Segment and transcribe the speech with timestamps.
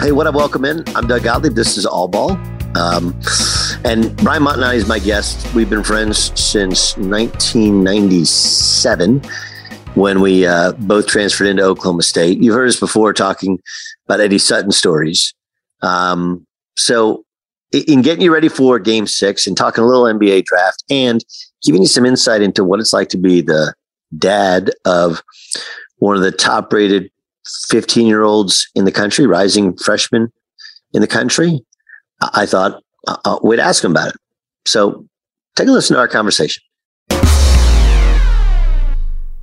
[0.00, 0.34] Hey, what up?
[0.34, 0.82] Welcome in.
[0.94, 1.54] I'm Doug Gottlieb.
[1.54, 2.30] This is All Ball.
[2.76, 3.18] Um,
[3.84, 5.52] and Brian Montonati is my guest.
[5.54, 9.22] We've been friends since 1997
[9.94, 12.38] when we uh, both transferred into Oklahoma State.
[12.38, 13.58] You've heard us before talking
[14.06, 15.34] about Eddie Sutton stories.
[15.82, 16.46] Um,
[16.76, 17.24] so,
[17.72, 21.24] in getting you ready for game six and talking a little NBA draft and
[21.62, 23.74] giving you some insight into what it's like to be the
[24.16, 25.22] dad of
[25.96, 27.10] one of the top rated
[27.68, 30.32] 15 year olds in the country, rising freshman
[30.92, 31.60] in the country,
[32.20, 34.16] I thought uh, uh, we'd ask him about it.
[34.66, 35.06] So
[35.56, 36.62] take a listen to our conversation.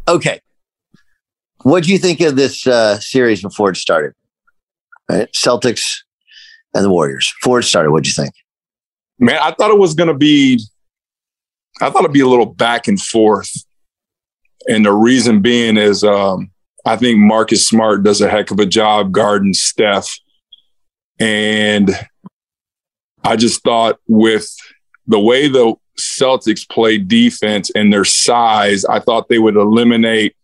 [0.07, 0.39] Okay.
[1.63, 4.13] What do you think of this uh, series before it started?
[5.09, 5.31] Right?
[5.33, 5.97] Celtics
[6.73, 7.33] and the Warriors.
[7.41, 8.33] Before it started, what do you think?
[9.17, 10.59] Man, I thought it was going to be,
[11.81, 13.64] I thought it'd be a little back and forth.
[14.67, 16.51] And the reason being is, um,
[16.85, 20.17] I think Marcus Smart does a heck of a job guarding Steph.
[21.19, 21.89] And
[23.23, 24.47] I just thought with
[25.07, 30.35] the way the Celtics play defense and their size, I thought they would eliminate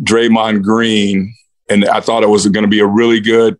[0.00, 1.34] Draymond Green.
[1.68, 3.58] And I thought it was going to be a really good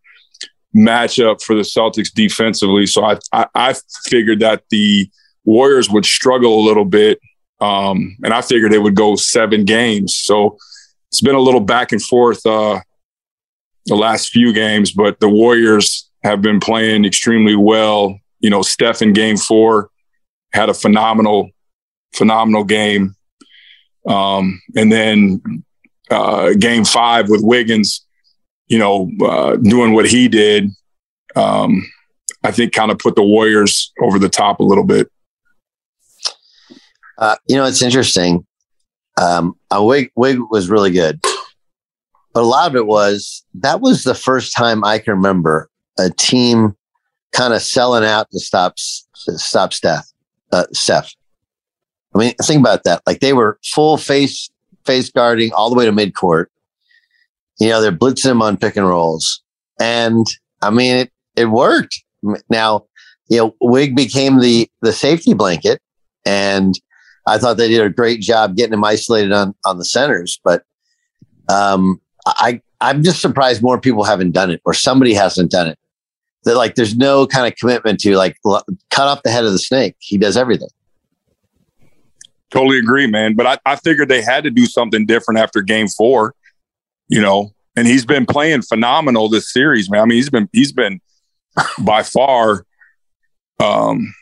[0.75, 2.87] matchup for the Celtics defensively.
[2.87, 3.75] So I, I, I
[4.06, 5.09] figured that the
[5.44, 7.21] Warriors would struggle a little bit.
[7.62, 10.17] Um, and I figured it would go seven games.
[10.17, 10.59] So
[11.09, 12.81] it's been a little back and forth uh,
[13.87, 18.19] the last few games, but the Warriors have been playing extremely well.
[18.41, 19.91] You know, Steph in game four
[20.53, 21.51] had a phenomenal,
[22.12, 23.15] phenomenal game.
[24.09, 25.65] Um, and then
[26.11, 28.05] uh, game five with Wiggins,
[28.67, 30.71] you know, uh, doing what he did,
[31.37, 31.87] um,
[32.43, 35.09] I think kind of put the Warriors over the top a little bit.
[37.22, 38.45] Uh, you know, it's interesting.
[39.16, 41.21] Um, Wig, Wig was really good,
[42.33, 45.71] but a lot of it was that was the first time I can remember
[46.01, 46.77] a team
[47.30, 50.04] kind of selling out to stop stop Steph.
[50.51, 51.15] Uh, Steph.
[52.13, 53.03] I mean, think about that.
[53.07, 54.51] Like they were full face
[54.84, 56.47] face guarding all the way to midcourt.
[57.60, 59.45] You know, they're blitzing him on pick and rolls,
[59.78, 60.27] and
[60.60, 62.03] I mean, it it worked.
[62.51, 62.86] Now,
[63.28, 65.80] you know, Wig became the the safety blanket,
[66.27, 66.74] and
[67.27, 70.65] I thought they did a great job getting him isolated on on the centers, but
[71.48, 75.78] um, I I'm just surprised more people haven't done it or somebody hasn't done it.
[76.45, 79.59] That like there's no kind of commitment to like cut off the head of the
[79.59, 79.95] snake.
[80.01, 80.69] He does everything.
[82.51, 83.34] Totally agree, man.
[83.34, 86.34] But I, I figured they had to do something different after game four,
[87.09, 90.03] you know, and he's been playing phenomenal this series, man.
[90.03, 91.01] I mean, he's been he's been
[91.78, 92.66] by far
[93.60, 94.13] um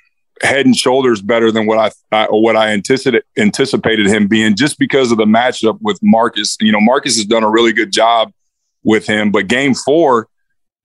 [0.42, 4.78] head and shoulders better than what I, I what I anticipated anticipated him being just
[4.78, 6.56] because of the matchup with Marcus.
[6.60, 8.32] You know, Marcus has done a really good job
[8.82, 10.28] with him, but game four,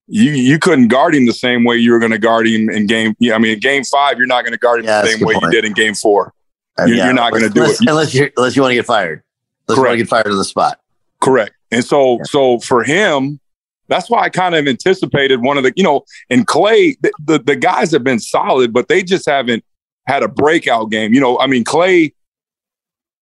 [0.06, 2.86] you you couldn't guard him the same way you were going to guard him in
[2.86, 3.14] game.
[3.18, 5.26] Yeah, I mean, in game five, you're not going to guard him yeah, the same
[5.26, 5.44] way point.
[5.44, 6.32] you did in game four.
[6.78, 8.76] Uh, you're, yeah, you're, not going to do it unless you unless you want to
[8.76, 9.22] get fired.
[9.68, 9.78] Unless Correct.
[9.78, 10.80] you want to get fired on the spot.
[11.20, 11.54] Correct.
[11.70, 12.24] And so yeah.
[12.24, 13.40] so for him,
[13.88, 17.38] that's why I kind of anticipated one of the, you know, and Clay, the, the,
[17.38, 19.64] the guys have been solid, but they just haven't
[20.06, 21.12] had a breakout game.
[21.14, 22.14] You know, I mean, Clay,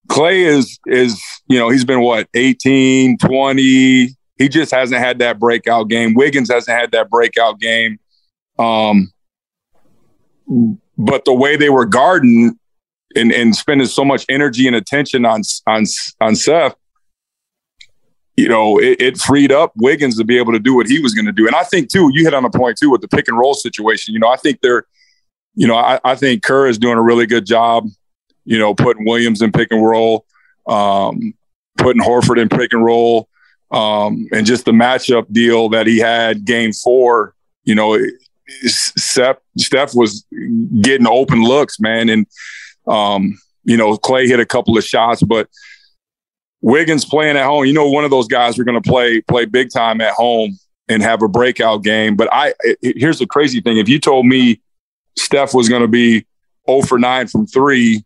[0.08, 4.08] Clay is, is, you know, he's been what, 18, 20.
[4.36, 6.14] He just hasn't had that breakout game.
[6.14, 7.98] Wiggins hasn't had that breakout game.
[8.58, 9.12] Um,
[10.98, 12.58] but the way they were guarding
[13.16, 15.84] and, and spending so much energy and attention on, on,
[16.20, 16.74] on Steph,
[18.36, 21.14] you know, it, it, freed up Wiggins to be able to do what he was
[21.14, 21.46] going to do.
[21.46, 23.54] And I think too, you hit on a point too with the pick and roll
[23.54, 24.12] situation.
[24.12, 24.86] You know, I think they're,
[25.54, 27.86] you know, I, I think Kerr is doing a really good job.
[28.44, 30.26] You know, putting Williams in pick and roll,
[30.66, 31.32] um,
[31.78, 33.28] putting Horford in pick and roll,
[33.70, 37.34] um, and just the matchup deal that he had game four.
[37.62, 37.96] You know,
[38.66, 40.26] Steph, Steph was
[40.82, 42.26] getting open looks, man, and
[42.86, 45.48] um, you know, Clay hit a couple of shots, but
[46.64, 49.44] Wiggins playing at home, you know, one of those guys are going to play play
[49.44, 50.58] big time at home
[50.88, 52.16] and have a breakout game.
[52.16, 54.62] But I it, here's the crazy thing: if you told me
[55.14, 56.24] Steph was going to be
[56.66, 58.02] 0 for 9 from three,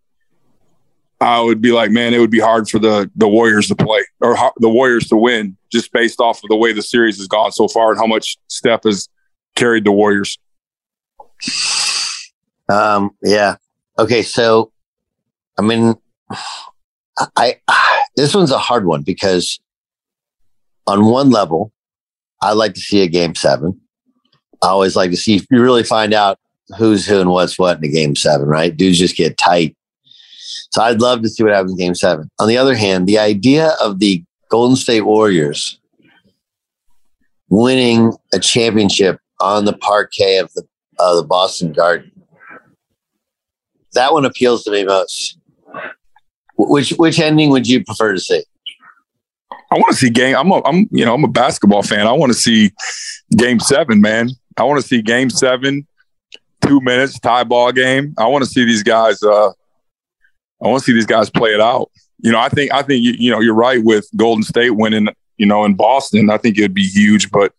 [1.21, 4.05] I would be like, man, it would be hard for the the Warriors to play
[4.21, 7.53] or the Warriors to win, just based off of the way the series has gone
[7.53, 9.09] so far and how much Steph has
[9.55, 10.37] carried the Warriors.
[12.69, 13.17] Um.
[13.23, 13.55] Yeah.
[13.97, 14.23] Okay.
[14.23, 14.73] So,
[15.57, 15.95] I mean,
[17.37, 17.55] I
[18.17, 19.61] this one's a hard one because
[20.87, 21.73] on one level,
[22.41, 23.81] I like to see a game seven.
[24.63, 26.39] I always like to see if you really find out
[26.77, 28.77] who's who and what's what in a game seven, right?
[28.77, 29.77] Dudes just get tight.
[30.71, 32.31] So I'd love to see what happens in game seven.
[32.39, 35.79] On the other hand, the idea of the Golden State Warriors
[37.49, 40.67] winning a championship on the parquet of the
[40.99, 42.11] of the Boston Garden,
[43.93, 45.38] that one appeals to me most.
[46.59, 48.45] Which which ending would you prefer to see?
[49.71, 50.37] I want to see game.
[50.37, 52.07] I'm a, I'm you know I'm a basketball fan.
[52.07, 52.73] I want to see
[53.37, 54.31] game seven, man.
[54.57, 55.87] I want to see game seven,
[56.63, 58.15] two minutes tie ball game.
[58.19, 59.23] I want to see these guys.
[59.23, 61.91] Uh, I want to see these guys play it out.
[62.19, 65.09] You know, I think I think you, you know you're right with Golden State winning.
[65.37, 67.31] You know, in Boston, I think it'd be huge.
[67.31, 67.53] But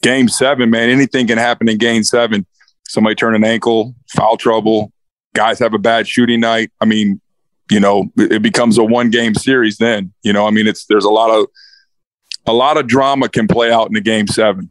[0.00, 2.46] game seven, man, anything can happen in game seven.
[2.88, 4.92] Somebody turn an ankle, foul trouble,
[5.34, 6.70] guys have a bad shooting night.
[6.80, 7.20] I mean,
[7.70, 10.12] you know, it becomes a one game series then.
[10.22, 11.46] You know, I mean, it's there's a lot of
[12.46, 14.68] a lot of drama can play out in the game seven.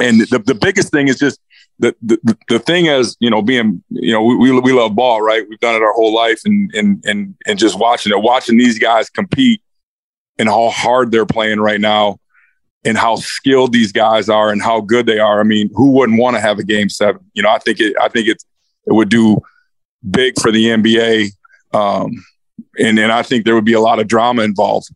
[0.00, 1.40] And the, the biggest thing is just
[1.78, 5.44] the, the the thing is, you know, being, you know, we, we love ball, right?
[5.48, 8.78] We've done it our whole life and and and and just watching it, watching these
[8.78, 9.62] guys compete
[10.38, 12.18] and how hard they're playing right now
[12.84, 15.40] and how skilled these guys are and how good they are.
[15.40, 17.20] I mean, who wouldn't want to have a game seven?
[17.34, 18.42] You know, I think it I think it
[18.86, 19.38] it would do
[20.08, 21.32] big for the NBA
[21.72, 22.24] um,
[22.78, 24.88] and and I think there would be a lot of drama involved.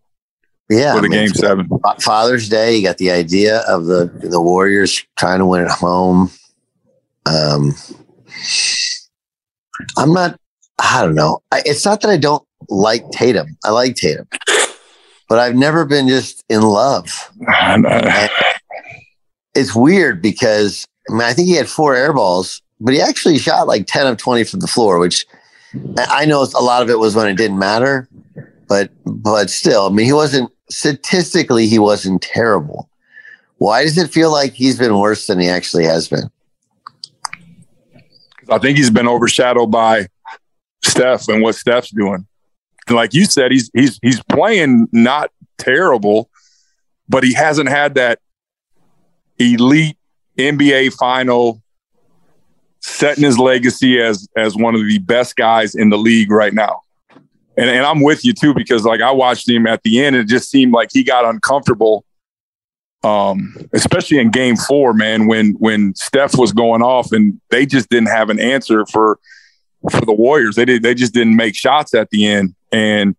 [0.68, 1.68] Yeah, for the I mean, game seven.
[2.00, 6.30] Father's Day, you got the idea of the the Warriors trying to win at home.
[7.24, 7.74] Um,
[9.96, 10.38] I'm not.
[10.78, 11.40] I don't know.
[11.52, 13.56] It's not that I don't like Tatum.
[13.64, 14.26] I like Tatum,
[15.28, 17.30] but I've never been just in love.
[19.54, 23.38] it's weird because I mean I think he had four air balls, but he actually
[23.38, 25.26] shot like ten of twenty from the floor, which
[25.96, 28.08] I know a lot of it was when it didn't matter,
[28.68, 32.88] but but still, I mean, he wasn't statistically he wasn't terrible.
[33.58, 36.30] Why does it feel like he's been worse than he actually has been?
[38.50, 40.08] I think he's been overshadowed by
[40.84, 42.26] Steph and what Steph's doing.
[42.88, 46.30] Like you said, he's he's he's playing not terrible,
[47.08, 48.20] but he hasn't had that
[49.38, 49.96] elite
[50.38, 51.62] NBA final
[52.86, 56.82] setting his legacy as as one of the best guys in the league right now.
[57.56, 60.24] And and I'm with you too because like I watched him at the end and
[60.24, 62.04] it just seemed like he got uncomfortable
[63.02, 67.90] um especially in game 4 man when when Steph was going off and they just
[67.90, 69.18] didn't have an answer for
[69.90, 70.56] for the Warriors.
[70.56, 73.16] They did they just didn't make shots at the end and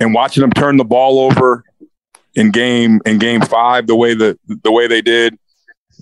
[0.00, 1.64] and watching them turn the ball over
[2.34, 5.38] in game in game 5 the way that the way they did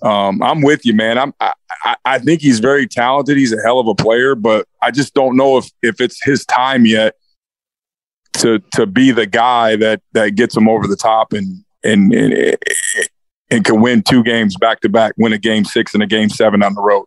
[0.03, 1.19] um, I'm with you, man.
[1.19, 3.37] I'm I, I think he's very talented.
[3.37, 6.45] He's a hell of a player, but I just don't know if if it's his
[6.47, 7.15] time yet
[8.35, 12.57] to to be the guy that that gets him over the top and and and,
[13.51, 16.29] and can win two games back to back, win a game six and a game
[16.29, 17.07] seven on the road.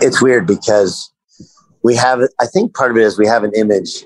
[0.00, 1.12] It's weird because
[1.82, 2.20] we have.
[2.40, 4.04] I think part of it is we have an image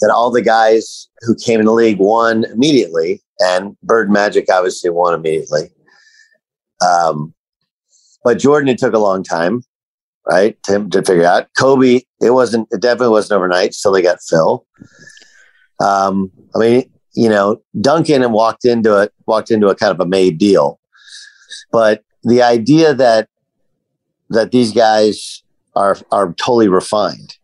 [0.00, 4.90] that all the guys who came in the league won immediately, and Bird Magic obviously
[4.90, 5.70] won immediately.
[6.80, 7.34] Um,
[8.24, 9.62] but Jordan, it took a long time,
[10.26, 11.48] right, to, to figure out.
[11.58, 12.68] Kobe, it wasn't.
[12.70, 13.74] It definitely wasn't overnight.
[13.74, 14.66] Still, they got Phil.
[15.80, 20.00] Um, I mean, you know, Duncan and walked into it, walked into a kind of
[20.00, 20.80] a made deal.
[21.70, 23.28] But the idea that
[24.30, 25.42] that these guys
[25.76, 27.36] are are totally refined,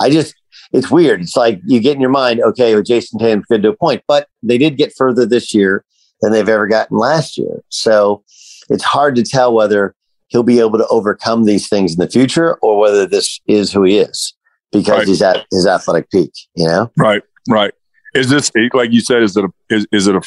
[0.00, 0.34] I just
[0.72, 1.20] it's weird.
[1.20, 4.02] It's like you get in your mind, okay, with Jayson Tatum good to a point,
[4.08, 5.84] but they did get further this year
[6.20, 7.62] than they've ever gotten last year.
[7.68, 8.24] So
[8.72, 9.94] it's hard to tell whether
[10.28, 13.84] he'll be able to overcome these things in the future or whether this is who
[13.84, 14.34] he is
[14.72, 15.08] because right.
[15.08, 16.90] he's at his athletic peak, you know?
[16.96, 17.72] Right, right.
[18.14, 19.22] Is this like you said?
[19.22, 20.22] Is it a, is, is it a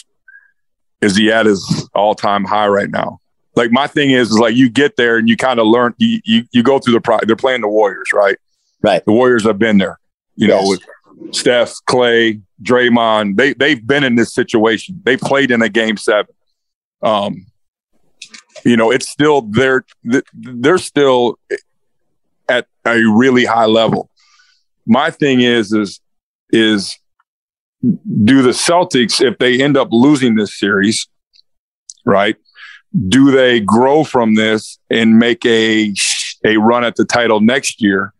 [1.01, 3.19] is he at his all time high right now?
[3.55, 5.93] Like my thing is, is like you get there and you kind of learn.
[5.97, 7.19] You, you you go through the pro.
[7.25, 8.37] They're playing the Warriors, right?
[8.81, 9.05] Right.
[9.05, 9.99] The Warriors have been there.
[10.35, 10.63] You yes.
[10.63, 13.37] know, with Steph, Clay, Draymond.
[13.37, 14.99] They they've been in this situation.
[15.03, 16.33] They played in a game seven.
[17.01, 17.45] Um,
[18.63, 19.85] you know, it's still they're
[20.33, 21.37] they're still
[22.47, 24.09] at a really high level.
[24.85, 25.99] My thing is is
[26.51, 26.97] is
[28.23, 31.07] do the Celtics, if they end up losing this series,
[32.05, 32.35] right?
[33.09, 35.93] Do they grow from this and make a
[36.43, 38.13] a run at the title next year?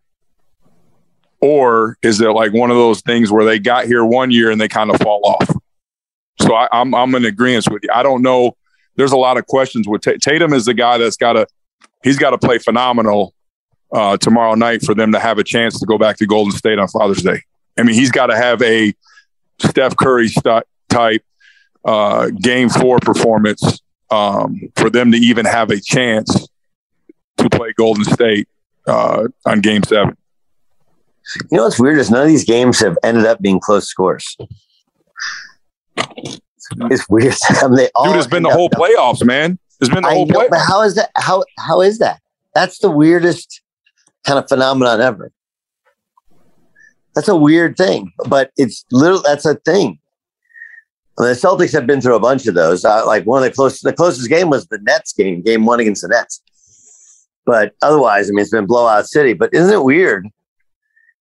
[1.40, 4.60] Or is it like one of those things where they got here one year and
[4.60, 5.50] they kind of fall off?
[6.40, 7.90] So I, am I'm, I'm in agreement with you.
[7.92, 8.56] I don't know.
[8.96, 10.52] There's a lot of questions with Tatum.
[10.52, 11.46] Is the guy that's got to
[12.02, 13.34] he's got to play phenomenal
[13.92, 16.78] uh, tomorrow night for them to have a chance to go back to Golden State
[16.78, 17.40] on Father's Day.
[17.78, 18.94] I mean, he's got to have a
[19.60, 21.22] Steph Curry st- type
[21.84, 26.48] uh, game four performance um, for them to even have a chance
[27.38, 28.48] to play Golden State
[28.86, 30.16] uh, on game seven.
[31.50, 34.36] You know what's weird is none of these games have ended up being close scores.
[36.90, 37.34] It's weird.
[37.48, 39.58] I mean, Dude, it's been the whole playoffs, man.
[39.80, 40.50] It's been the I whole know, playoffs.
[40.50, 41.10] But how is that?
[41.16, 42.20] How how is that?
[42.54, 43.60] That's the weirdest
[44.26, 45.32] kind of phenomenon ever.
[47.14, 49.22] That's a weird thing, but it's little.
[49.22, 49.98] That's a thing.
[51.16, 52.84] the Celtics have been through a bunch of those.
[52.84, 55.80] Uh, like one of the closest, the closest game was the Nets game, game one
[55.80, 56.42] against the Nets.
[57.46, 59.32] But otherwise, I mean, it's been blowout city.
[59.32, 60.26] But isn't it weird?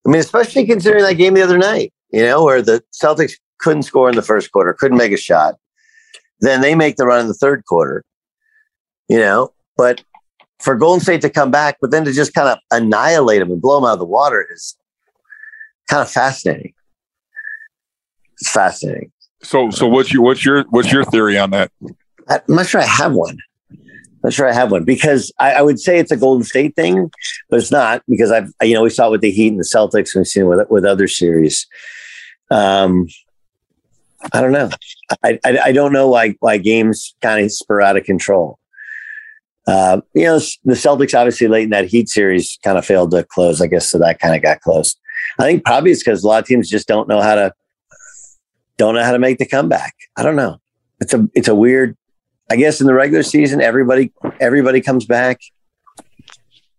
[0.06, 3.34] I mean, especially considering that game the other night, you know, where the Celtics
[3.66, 5.56] couldn't score in the first quarter, couldn't make a shot.
[6.40, 8.04] Then they make the run in the third quarter,
[9.10, 9.52] you know.
[9.76, 10.04] But
[10.60, 13.60] for Golden State to come back, but then to just kind of annihilate them and
[13.60, 14.78] blow them out of the water is
[15.90, 16.74] kind of fascinating.
[18.40, 19.12] It's fascinating.
[19.42, 21.72] So, so what's your what's your what's your theory on that?
[22.28, 23.38] I'm not sure I have one.
[23.72, 23.80] I'm
[24.24, 27.12] not sure I have one because I, I, would say it's a Golden State thing,
[27.50, 29.64] but it's not because I've you know we saw it with the Heat and the
[29.64, 31.68] Celtics and we've seen it with with other series.
[32.52, 33.08] Um,
[34.34, 34.70] I don't know.
[35.24, 38.60] I, I, I don't know why why games kind of spur out of control.
[39.68, 43.24] Uh, you know, the Celtics obviously late in that Heat series kind of failed to
[43.24, 43.62] close.
[43.62, 44.96] I guess so that kind of got close.
[45.40, 47.54] I think probably it's because a lot of teams just don't know how to
[48.78, 49.96] don't know how to make the comeback.
[50.16, 50.58] I don't know.
[51.00, 51.98] It's a it's a weird.
[52.50, 55.40] I guess in the regular season, everybody everybody comes back,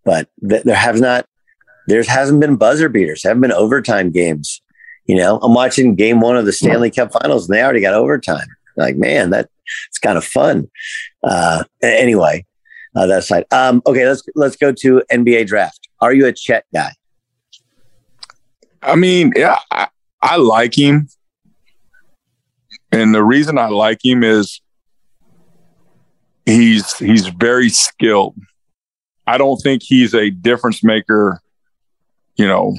[0.05, 1.25] but th- there has not
[1.87, 3.23] there hasn't been buzzer beaters.
[3.23, 4.61] Haven't been overtime games.
[5.07, 7.93] You know, I'm watching game one of the Stanley Cup Finals, and they already got
[7.93, 8.47] overtime.
[8.75, 9.49] Like, man, that
[9.87, 10.69] it's kind of fun.
[11.23, 12.45] Uh, anyway,
[12.95, 13.45] uh, that side.
[13.51, 15.87] Um, okay, let's let's go to NBA draft.
[16.01, 16.91] Are you a Chet guy?
[18.81, 19.87] I mean, yeah, I,
[20.21, 21.07] I like him.
[22.91, 24.61] And the reason I like him is
[26.45, 28.35] he's he's very skilled.
[29.25, 31.41] I don't think he's a difference maker,
[32.37, 32.75] you know,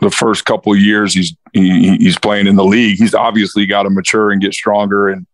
[0.00, 2.98] the first couple years he's he, he's playing in the league.
[2.98, 5.26] He's obviously got to mature and get stronger and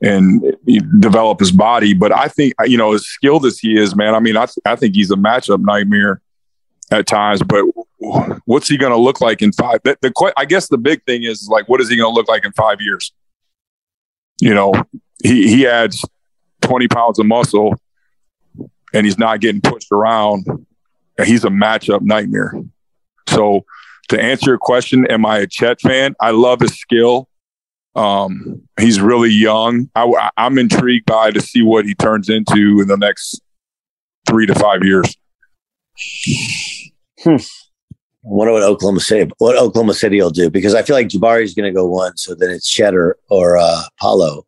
[0.00, 0.44] and
[1.00, 1.92] develop his body.
[1.92, 4.14] But I think you know, as skilled as he is, man.
[4.14, 6.20] I mean, I I think he's a matchup nightmare
[6.90, 7.42] at times.
[7.42, 7.64] But
[8.44, 9.80] what's he going to look like in five?
[9.84, 12.28] The, the, I guess the big thing is like, what is he going to look
[12.28, 13.12] like in five years?
[14.40, 14.72] You know,
[15.22, 16.04] he he adds
[16.60, 17.74] twenty pounds of muscle,
[18.94, 20.46] and he's not getting pushed around.
[21.24, 22.54] He's a matchup nightmare.
[23.26, 23.64] So,
[24.08, 26.14] to answer your question, am I a Chet fan?
[26.20, 27.28] I love his skill.
[27.94, 29.90] Um, he's really young.
[29.94, 33.40] I, am intrigued by to see what he turns into in the next
[34.28, 35.16] three to five years.
[37.22, 37.36] Hmm.
[37.36, 41.42] I wonder what Oklahoma City what Oklahoma City will do because I feel like Jabari
[41.42, 44.44] is going to go one, so then it's Cheddar or uh, Paolo.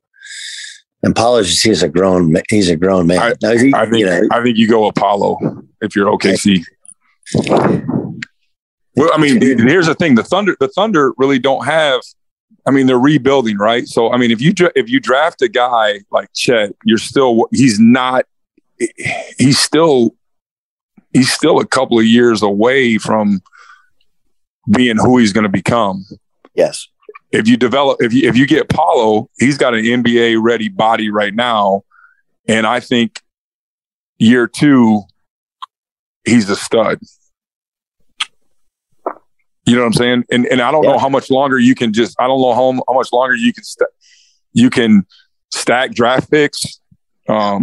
[1.02, 3.34] And Paolo just he's a grown he's a grown man.
[3.42, 5.38] I, he, I think you know, I think you go Paolo
[5.80, 6.62] if you're OKC.
[8.96, 12.00] Well, I mean, here's the thing: the Thunder, the Thunder really don't have.
[12.66, 13.86] I mean, they're rebuilding, right?
[13.86, 17.78] So, I mean, if you if you draft a guy like Chet, you're still he's
[17.78, 18.26] not.
[19.38, 20.14] He's still
[21.12, 23.42] he's still a couple of years away from
[24.70, 26.04] being who he's going to become.
[26.54, 26.88] Yes.
[27.32, 31.10] If you develop, if you if you get Paolo, he's got an NBA ready body
[31.10, 31.84] right now,
[32.48, 33.20] and I think
[34.18, 35.02] year two,
[36.24, 36.98] he's a stud.
[39.70, 40.24] You know what I'm saying?
[40.32, 40.90] And and I don't yeah.
[40.90, 42.16] know how much longer you can just.
[42.18, 43.90] I don't know how, how much longer you can st-
[44.52, 45.06] you can
[45.52, 46.80] stack draft picks,
[47.28, 47.62] um,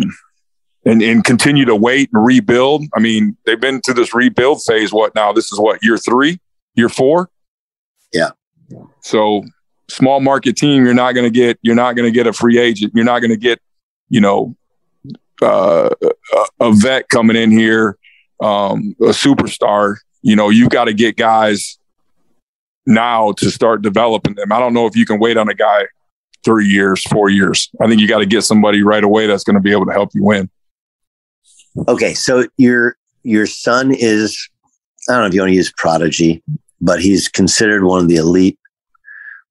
[0.85, 2.85] and and continue to wait and rebuild.
[2.95, 4.93] I mean, they've been to this rebuild phase.
[4.93, 5.33] What now?
[5.33, 6.39] This is what year three,
[6.75, 7.29] year four.
[8.13, 8.29] Yeah.
[9.01, 9.43] So
[9.89, 11.59] small market team, you're not going to get.
[11.61, 12.93] You're not going to get a free agent.
[12.95, 13.59] You're not going to get.
[14.07, 14.55] You know,
[15.41, 17.97] uh, a, a vet coming in here,
[18.41, 19.97] um, a superstar.
[20.21, 21.76] You know, you've got to get guys
[22.87, 24.51] now to start developing them.
[24.51, 25.85] I don't know if you can wait on a guy
[26.43, 27.69] three years, four years.
[27.81, 29.91] I think you got to get somebody right away that's going to be able to
[29.91, 30.49] help you win.
[31.87, 34.49] Okay, so your your son is
[35.09, 36.41] I don't know if you want to use prodigy,
[36.81, 38.57] but he's considered one of the elite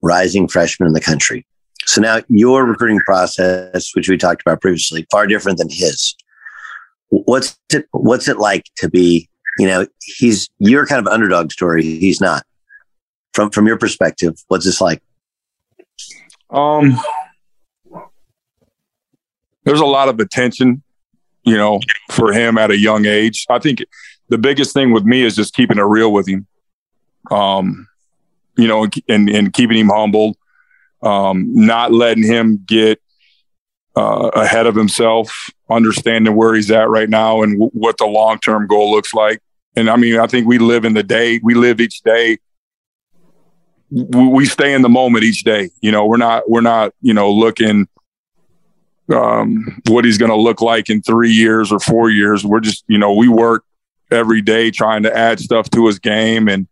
[0.03, 1.47] rising freshmen in the country.
[1.85, 6.17] So now your recruiting process, which we talked about previously, far different than his.
[7.11, 9.29] What's it what's it like to be,
[9.59, 11.83] you know, he's your kind of underdog story.
[11.83, 12.43] He's not
[13.37, 15.03] from from your perspective what's this like?
[16.51, 16.99] Um
[19.65, 20.83] there's a lot of attention
[21.45, 21.79] you know
[22.11, 23.47] for him at a young age.
[23.49, 23.85] I think
[24.29, 26.47] the biggest thing with me is just keeping it real with him.
[27.31, 27.87] Um
[28.57, 30.35] you know and and keeping him humble
[31.03, 33.01] um not letting him get
[33.97, 38.67] uh, ahead of himself understanding where he's at right now and w- what the long-term
[38.67, 39.41] goal looks like.
[39.75, 42.39] And i mean i think we live in the day we live each day
[43.91, 45.71] we stay in the moment each day.
[45.81, 47.89] You know, we're not we're not you know looking
[49.15, 52.45] um, what he's going to look like in three years or four years.
[52.45, 53.65] We're just you know we work
[54.11, 56.69] every day trying to add stuff to his game and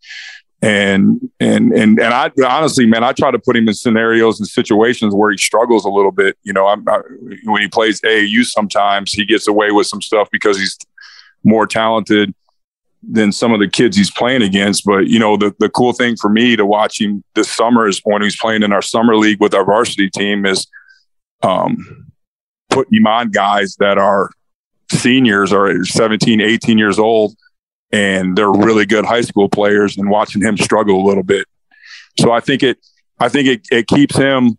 [0.63, 4.49] and and and and I honestly, man, I try to put him in scenarios and
[4.49, 6.39] situations where he struggles a little bit.
[6.43, 7.01] You know, I'm, I,
[7.45, 10.79] when he plays AAU, sometimes he gets away with some stuff because he's
[11.45, 12.35] more talented
[13.11, 14.85] than some of the kids he's playing against.
[14.85, 18.01] But you know, the the cool thing for me to watch him this summer is
[18.05, 20.67] when he's playing in our summer league with our varsity team is
[21.43, 22.07] um,
[22.71, 24.31] putting him on guys that are
[24.91, 27.35] seniors or 17, 18 years old,
[27.93, 31.47] and they're really good high school players, and watching him struggle a little bit.
[32.19, 32.79] So I think it,
[33.19, 34.59] I think it, it keeps him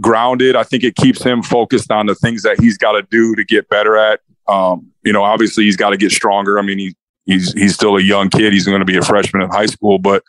[0.00, 0.56] grounded.
[0.56, 3.44] I think it keeps him focused on the things that he's got to do to
[3.44, 4.20] get better at.
[4.46, 6.58] Um, you know, obviously he's got to get stronger.
[6.58, 6.94] I mean, he,
[7.30, 8.52] he's he's still a young kid.
[8.52, 10.22] He's going to be a freshman in high school, but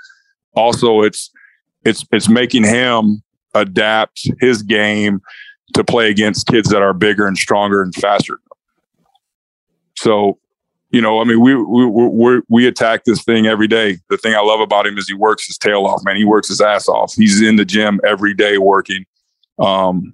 [0.56, 1.32] also it's
[1.84, 5.22] it's it's making him adapt his game
[5.74, 8.40] to play against kids that are bigger and stronger and faster.
[9.98, 10.38] So,
[10.90, 13.98] you know, I mean, we we we we attack this thing every day.
[14.10, 16.16] The thing I love about him is he works his tail off, man.
[16.16, 17.14] He works his ass off.
[17.16, 19.06] He's in the gym every day working.
[19.60, 20.14] Um,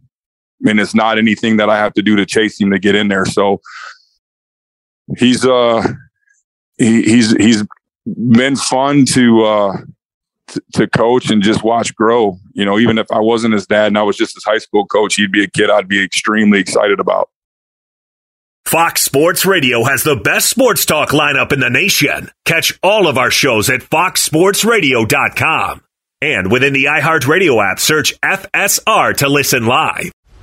[0.66, 3.08] and it's not anything that I have to do to chase him to get in
[3.08, 3.26] there.
[3.26, 3.62] So
[5.18, 5.84] he's uh
[6.78, 7.64] he, he's he's
[8.06, 9.78] been fun to uh
[10.74, 12.40] to, coach and just watch grow.
[12.54, 14.86] You know, even if I wasn't his dad and I was just his high school
[14.86, 17.30] coach, he'd be a kid I'd be extremely excited about.
[18.66, 22.30] Fox Sports Radio has the best sports talk lineup in the nation.
[22.44, 25.84] Catch all of our shows at foxsportsradio.com.
[26.22, 30.12] And within the iHeartRadio app, search FSR to listen live.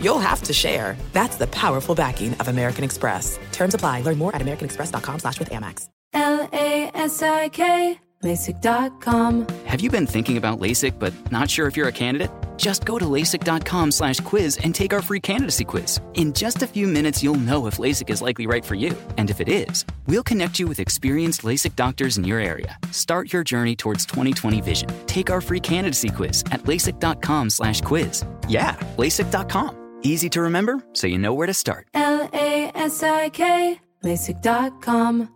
[0.00, 0.96] you'll have to share.
[1.12, 3.38] That's the powerful backing of American Express.
[3.52, 4.02] Terms apply.
[4.02, 5.88] Learn more at americanexpress.com slash with Amex.
[6.14, 9.46] L-A-S-I-K, LASIK.com.
[9.66, 12.30] Have you been thinking about LASIK but not sure if you're a candidate?
[12.56, 16.00] Just go to LASIK.com slash quiz and take our free candidacy quiz.
[16.14, 18.96] In just a few minutes, you'll know if LASIK is likely right for you.
[19.16, 22.76] And if it is, we'll connect you with experienced LASIK doctors in your area.
[22.90, 24.88] Start your journey towards 2020 vision.
[25.06, 28.24] Take our free candidacy quiz at LASIK.com slash quiz.
[28.48, 29.87] Yeah, LASIK.com.
[30.02, 31.88] Easy to remember, so you know where to start.
[31.94, 35.34] L-A-S-I-K, LASIK.com.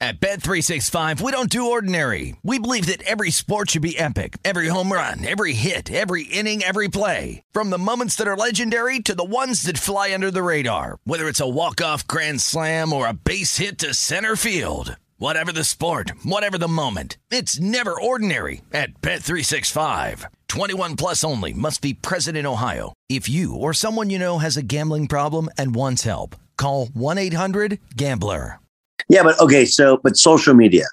[0.00, 2.34] At Bet365, we don't do ordinary.
[2.42, 4.36] We believe that every sport should be epic.
[4.44, 7.44] Every home run, every hit, every inning, every play.
[7.52, 10.98] From the moments that are legendary to the ones that fly under the radar.
[11.04, 14.96] Whether it's a walk-off grand slam or a base hit to center field.
[15.18, 17.16] Whatever the sport, whatever the moment.
[17.30, 20.24] It's never ordinary at Bet365.
[20.52, 22.92] 21 plus only must be present in Ohio.
[23.08, 28.60] If you or someone you know has a gambling problem and wants help, call 1-800-GAMBLER.
[29.08, 30.84] Yeah, but okay, so but social media.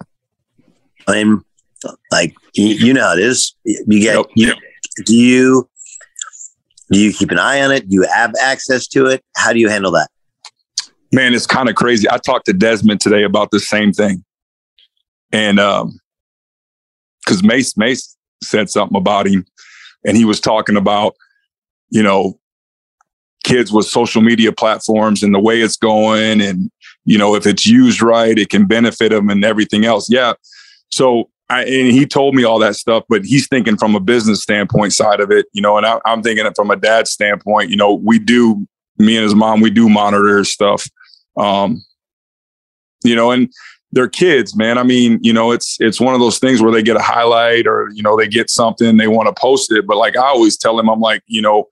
[1.10, 1.44] I'm
[2.10, 3.54] like you, you know how it is.
[3.66, 4.28] You get Yep.
[4.36, 4.54] you
[5.06, 5.70] do you
[6.90, 7.90] do you keep an eye on it?
[7.90, 9.22] Do you have access to it?
[9.36, 10.10] How do you handle that?
[11.12, 12.10] man, it's kind of crazy.
[12.10, 14.24] I talked to Desmond today about the same thing.
[15.34, 16.00] And um
[17.26, 19.46] because Mace Mace said something about him.
[20.06, 21.16] And he was talking about,
[21.90, 22.40] you know,
[23.44, 26.70] kids with social media platforms and the way it's going and
[27.06, 30.10] you know if it's used right it can benefit them and everything else.
[30.10, 30.34] Yeah.
[30.90, 34.44] So I, and he told me all that stuff but he's thinking from a business
[34.44, 37.70] standpoint side of it you know and I, i'm thinking it from a dad standpoint.
[37.70, 40.88] You know we do me and his mom we do monitor stuff.
[41.38, 41.84] Um
[43.04, 43.52] you know and
[43.92, 44.78] they're kids man.
[44.78, 47.68] I mean you know it's it's one of those things where they get a highlight
[47.68, 49.88] or you know they get something they want to post it.
[49.88, 51.68] But like i always tell them i'm like you know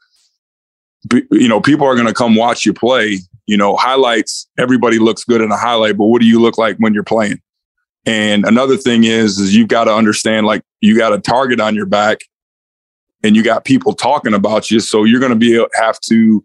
[1.32, 3.20] you know people are going to come watch you play.
[3.46, 6.78] You know highlights everybody looks good in a highlight but what do you look like
[6.78, 7.42] when you're playing?
[8.06, 11.76] And another thing is is you've got to understand like you got a target on
[11.76, 12.20] your back
[13.24, 16.44] and you got people talking about you so you're going to be uh, have to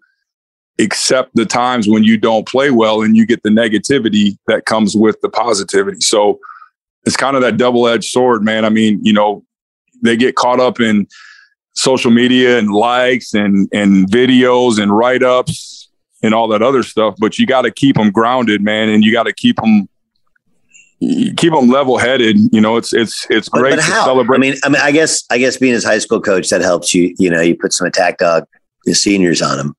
[0.78, 4.96] accept the times when you don't play well and you get the negativity that comes
[4.96, 6.40] with the positivity so
[7.04, 9.44] it's kind of that double-edged sword man i mean you know
[10.02, 11.06] they get caught up in
[11.74, 15.90] social media and likes and and videos and write-ups
[16.22, 19.12] and all that other stuff but you got to keep them grounded man and you
[19.12, 19.88] got to keep them
[21.36, 24.68] keep them level-headed you know it's it's it's great but to celebrate I mean, I
[24.68, 27.14] mean, I guess, I guess being his high school coach that helps you.
[27.18, 28.44] You know, you put some attack dog,
[28.84, 29.74] the seniors on him.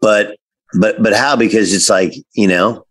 [0.00, 0.36] But,
[0.78, 1.36] but, but how?
[1.36, 2.84] Because it's like you know,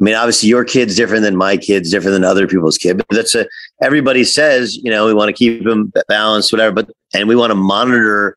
[0.00, 2.98] I mean, obviously your kid's different than my kid's different than other people's kid.
[2.98, 3.48] But that's a
[3.82, 6.74] everybody says you know we want to keep them balanced, whatever.
[6.74, 8.36] But and we want to monitor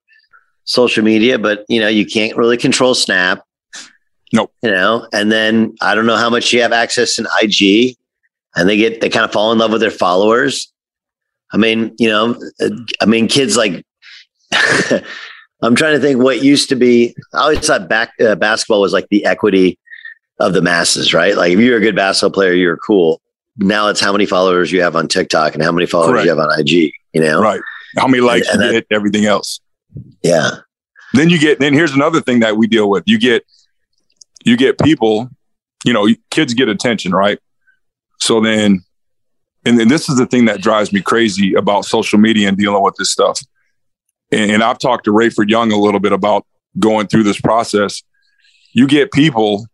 [0.63, 3.44] social media, but you know you can't really control Snap.
[4.34, 4.54] Nope.
[4.63, 7.96] You know, and then I don't know how much you have access in IG,
[8.56, 10.72] and they get they kind of fall in love with their followers.
[11.54, 12.70] I mean, you know, uh,
[13.02, 13.86] I mean, kids like.
[15.62, 17.15] I'm trying to think what used to be.
[17.34, 19.78] I always thought back uh, basketball was like the equity
[20.39, 21.36] of the masses, right?
[21.36, 23.21] Like if you're a good basketball player, you're cool.
[23.58, 26.26] Now it's how many followers you have on TikTok and how many followers Correct.
[26.26, 26.91] you have on IG.
[27.13, 27.60] You know, right
[27.97, 29.60] how many likes And- and you get everything else
[30.24, 30.52] yeah,
[31.13, 33.43] then you get then here's another thing that we deal with you get
[34.45, 35.30] you get people
[35.84, 37.39] you know kids get attention right
[38.19, 38.82] so then
[39.65, 42.82] and then this is the thing that drives me crazy about social media and dealing
[42.82, 43.41] with this stuff
[44.32, 46.46] and, and i've talked to rayford young a little bit about
[46.80, 48.04] going through this process
[48.74, 49.65] you get people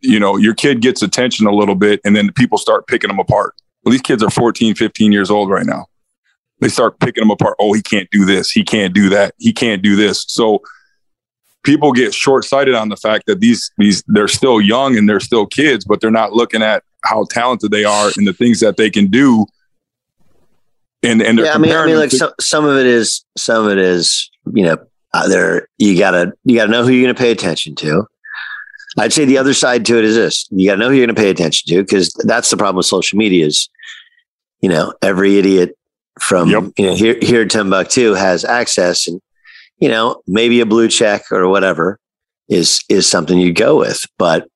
[0.00, 3.18] you know your kid gets attention a little bit and then people start picking them
[3.18, 5.86] apart well, these kids are 14 15 years old right now
[6.60, 7.56] they start picking them apart.
[7.58, 8.50] Oh, he can't do this.
[8.50, 9.34] He can't do that.
[9.38, 10.24] He can't do this.
[10.28, 10.62] So
[11.62, 15.20] people get short sighted on the fact that these these they're still young and they're
[15.20, 18.76] still kids, but they're not looking at how talented they are and the things that
[18.76, 19.46] they can do.
[21.02, 21.52] And and yeah.
[21.54, 24.30] I mean, I mean, like to- some some of it is some of it is
[24.52, 24.78] you know
[25.14, 28.06] uh, there you gotta you gotta know who you're gonna pay attention to.
[28.98, 31.06] I'd say the other side to it is this: you got to know who you're
[31.06, 33.46] to pay attention to, because that's the problem with social media.
[33.46, 33.68] Is
[34.60, 35.76] you know every idiot
[36.20, 36.64] from Yep.
[36.76, 39.20] you know here here at Timbuktu has access, and
[39.78, 42.00] you know maybe a blue check or whatever
[42.48, 44.48] is is something you go with, but.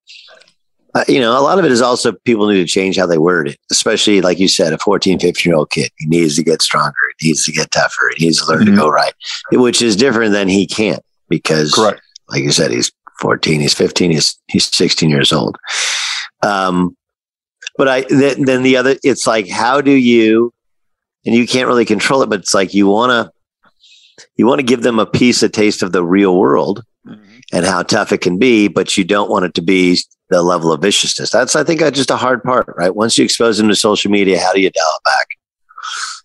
[0.95, 3.17] Uh, you know, a lot of it is also people need to change how they
[3.17, 5.89] word it, especially like you said, a 14, 15 year old kid.
[5.97, 6.93] He needs to get stronger.
[7.17, 8.11] He needs to get tougher.
[8.15, 8.71] He needs to learn Mhm.
[8.71, 9.13] to go right,
[9.51, 12.01] which is different than he can't because Correct.
[12.29, 15.57] like you said, he's 14, he's 15, he's, he's 16 years old.
[16.43, 16.95] Um,
[17.77, 20.53] but I, then, then the other, it's like, how do you,
[21.25, 23.31] and you can't really control it, but it's like, you want to,
[24.35, 26.83] you want to give them a piece, a taste of the real world
[27.51, 29.97] and how tough it can be, but you don't want it to be
[30.33, 31.31] the level of viciousness.
[31.31, 32.93] That's, I think, uh, just a hard part, right?
[32.93, 35.27] Once you expose them to social media, how do you dial it back?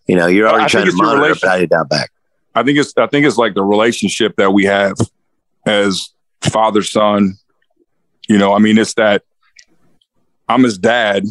[0.06, 2.10] You know, you're already think trying to monitor, but how do you dial it back?
[2.54, 4.96] I think it's I think it's like the relationship that we have
[5.66, 6.08] as
[6.40, 7.34] father son.
[8.28, 9.22] You know, I mean, it's that
[10.48, 11.24] I'm his dad,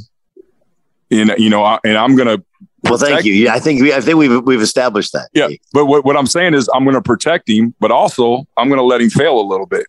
[1.10, 2.38] and you know, I, and I'm gonna.
[2.84, 3.34] Well, thank you.
[3.34, 5.30] Yeah, I think we, I think we've we've established that.
[5.34, 8.70] Yeah, but what, what I'm saying is I'm going to protect him, but also I'm
[8.70, 9.88] going to let him fail a little bit.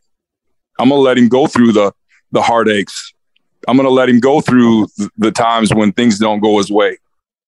[0.79, 1.93] I'm going to let him go through the
[2.33, 3.15] the heartaches.
[3.67, 6.71] I'm going to let him go through th- the times when things don't go his
[6.71, 6.99] way.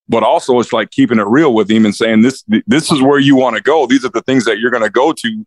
[0.08, 3.20] But also, it's like keeping it real with him and saying this this is where
[3.20, 3.86] you want to go.
[3.86, 5.46] These are the things that you're going to go to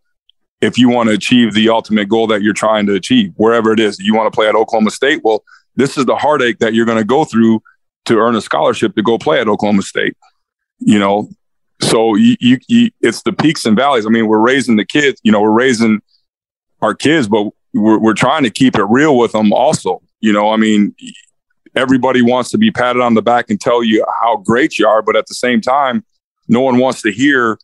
[0.62, 3.80] if you want to achieve the ultimate goal that you're trying to achieve, wherever it
[3.80, 4.00] is.
[4.00, 5.22] You want to play at Oklahoma State?
[5.24, 5.43] Well,
[5.76, 7.62] this is the heartache that you're going to go through
[8.06, 10.15] to earn a scholarship to go play at Oklahoma State.
[10.80, 11.30] You know,
[11.82, 14.06] so you, you, you, it's the peaks and valleys.
[14.06, 16.02] I mean, we're raising the kids, you know, we're raising
[16.82, 20.01] our kids, but we're, we're trying to keep it real with them also.
[20.19, 20.95] You know, I mean,
[21.75, 25.01] everybody wants to be patted on the back and tell you how great you are,
[25.01, 26.05] but at the same time,
[26.47, 27.57] no one wants to hear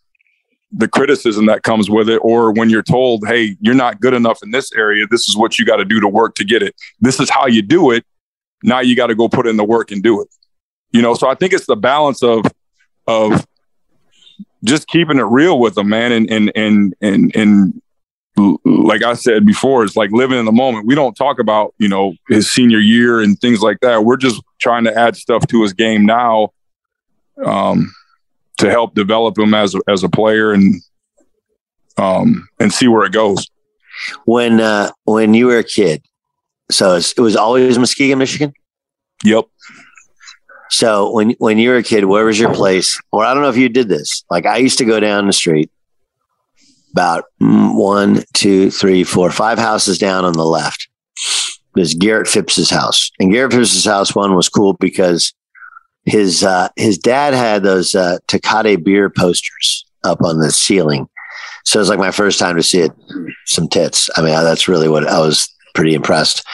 [0.72, 2.17] the criticism that comes with it.
[2.17, 5.58] Or when you're told, hey, you're not good enough in this area, this is what
[5.58, 6.76] you got to do to work to get it.
[7.00, 8.06] This is how you do it.
[8.63, 10.28] Now you got to go put in the work and do it.
[10.91, 12.45] You know, so I think it's the balance of,
[13.08, 13.45] of
[14.63, 16.12] just keeping it real with them, man.
[16.12, 17.82] And, and, and, and, and
[18.65, 20.86] like I said before, it's like living in the moment.
[20.86, 24.04] We don't talk about, you know, his senior year and things like that.
[24.04, 26.49] We're just trying to add stuff to his game now
[27.45, 27.93] um,
[28.58, 30.82] to help develop him as a, as a player and
[31.97, 33.47] um, and see where it goes.
[34.25, 36.04] When uh, when you were a kid,
[36.71, 38.54] so it was always Muskegon, Michigan.
[39.23, 39.45] Yep.
[40.69, 42.99] So when when you were a kid, where was your place?
[43.12, 44.23] Or I don't know if you did this.
[44.30, 45.71] Like I used to go down the street,
[46.91, 50.88] about one, two, three, four, five houses down on the left.
[51.75, 55.34] There's Garrett Phipps's house, and Garrett Phipps's house one was cool because
[56.06, 61.08] his uh, his dad had those uh, Tecate beer posters up on the ceiling.
[61.65, 62.91] So it was like my first time to see it,
[63.45, 64.10] some tits.
[64.15, 66.45] I mean, that's really what I was pretty impressed.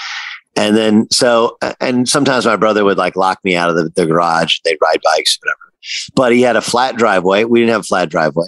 [0.57, 4.05] And then so, and sometimes my brother would like lock me out of the, the
[4.05, 4.59] garage.
[4.63, 5.59] They'd ride bikes, whatever.
[6.15, 7.43] But he had a flat driveway.
[7.43, 8.47] We didn't have a flat driveway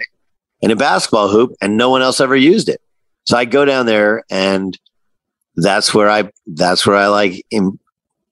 [0.62, 2.82] and a basketball hoop, and no one else ever used it.
[3.26, 4.78] So I go down there, and
[5.56, 7.80] that's where I that's where I like im-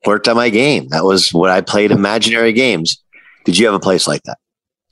[0.05, 0.87] worked on my game.
[0.89, 3.01] That was what I played imaginary games.
[3.45, 4.37] Did you have a place like that?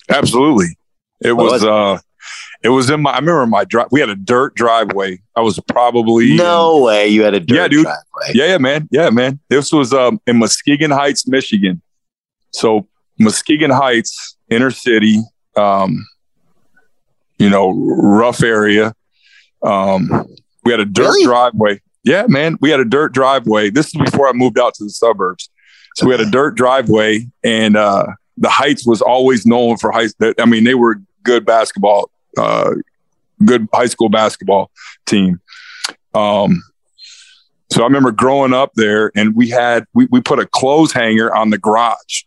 [0.10, 0.78] Absolutely.
[1.22, 1.70] It What was, was it?
[1.70, 2.00] uh,
[2.64, 3.88] it was in my, I remember my drive.
[3.92, 5.20] We had a dirt driveway.
[5.36, 7.84] I was probably, No way you had a dirt Yeah, dude.
[7.84, 8.32] driveway.
[8.34, 8.88] Yeah, yeah, man.
[8.92, 9.40] Yeah, man.
[9.50, 11.82] This was um, in Muskegon Heights, Michigan.
[12.52, 12.88] So
[13.20, 15.22] Muskegon Heights, inner city,
[15.56, 16.06] um,
[17.44, 18.94] you know, rough area.
[19.62, 20.10] Um,
[20.64, 21.26] we had a dirt Really?
[21.26, 21.82] driveway.
[22.04, 22.58] Yeah, man.
[22.62, 23.70] We had a dirt driveway.
[23.70, 25.50] This is before I moved out to the suburbs.
[25.96, 28.06] So we had a dirt driveway, and uh,
[28.38, 30.08] the Heights was always known for high.
[30.20, 32.72] That I mean, they were good basketball, uh,
[33.46, 34.72] good high school basketball
[35.06, 35.40] team.
[36.14, 36.64] Um,
[37.72, 41.34] so I remember growing up there, and we had we we put a clothes hanger
[41.34, 42.24] on the garage,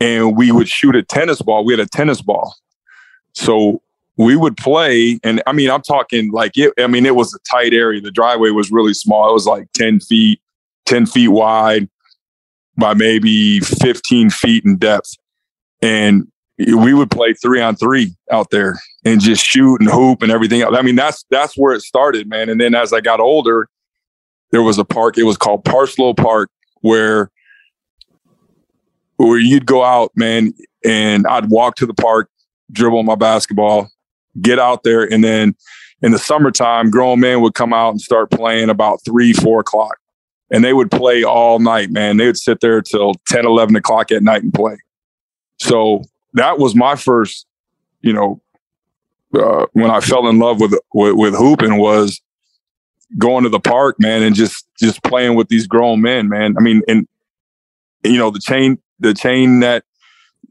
[0.00, 1.64] and we would shoot a tennis ball.
[1.64, 2.54] We had a tennis ball,
[3.32, 3.82] so
[4.16, 5.18] we would play.
[5.24, 6.72] And I mean, I'm talking like it.
[6.78, 8.00] I mean, it was a tight area.
[8.00, 9.30] The driveway was really small.
[9.30, 10.40] It was like ten feet,
[10.86, 11.88] ten feet wide
[12.76, 15.16] by maybe fifteen feet in depth,
[15.80, 16.26] and
[16.58, 20.62] we would play three on three out there and just shoot and hoop and everything
[20.62, 20.76] else.
[20.76, 22.48] I mean, that's that's where it started, man.
[22.48, 23.68] And then as I got older,
[24.50, 25.18] there was a park.
[25.18, 26.50] It was called Parslow Park,
[26.82, 27.30] where
[29.16, 30.52] where you'd go out, man,
[30.84, 32.28] and I'd walk to the park,
[32.72, 33.90] dribble my basketball,
[34.40, 35.54] get out there, and then
[36.02, 39.98] in the summertime, grown men would come out and start playing about three, four o'clock.
[40.50, 42.16] And they would play all night, man.
[42.16, 44.76] They would sit there till 10, 11 o'clock at night and play.
[45.58, 46.02] So
[46.34, 47.46] that was my first,
[48.00, 48.42] you know,
[49.34, 52.20] uh, when I fell in love with, with with hooping was
[53.16, 56.54] going to the park, man, and just just playing with these grown men, man.
[56.58, 57.08] I mean, and
[58.02, 59.84] you know the chain the chain net,